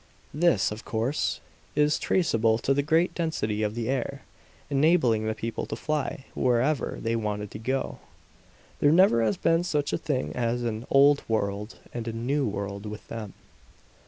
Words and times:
This, 0.33 0.71
of 0.71 0.83
course, 0.83 1.41
is 1.75 1.99
traceable 1.99 2.57
to 2.63 2.73
the 2.73 2.81
great 2.81 3.13
density 3.13 3.61
of 3.61 3.75
the 3.75 3.87
air, 3.87 4.23
enabling 4.67 5.27
the 5.27 5.35
people 5.35 5.67
to 5.67 5.75
fly 5.75 6.25
wherever 6.33 6.97
they 6.99 7.15
wanted 7.15 7.51
to 7.51 7.59
go. 7.59 7.99
There 8.79 8.91
never 8.91 9.21
has 9.23 9.37
been 9.37 9.63
such 9.63 9.93
a 9.93 9.99
thing 9.99 10.35
as 10.35 10.63
an 10.63 10.87
'Old 10.89 11.21
World' 11.27 11.77
and 11.93 12.07
a 12.07 12.13
'New 12.13 12.47
World' 12.47 12.87
with 12.87 13.07
them. 13.09 13.33